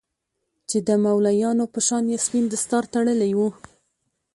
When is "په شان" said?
1.73-2.03